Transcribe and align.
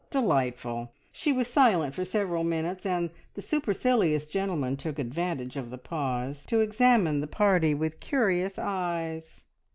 Delightful! 0.09 0.93
She 1.11 1.31
was 1.31 1.47
silent 1.47 1.93
for 1.93 2.03
several 2.03 2.43
minutes, 2.43 2.87
and 2.87 3.11
the 3.35 3.41
supercilious 3.43 4.25
gentleman 4.25 4.75
took 4.75 4.97
advantage 4.97 5.57
of 5.57 5.69
the 5.69 5.77
pause 5.77 6.43
to 6.47 6.59
examine 6.61 7.21
the 7.21 7.27
party 7.27 7.75
with 7.75 7.99
curious 7.99 8.57
eyes. 8.57 9.43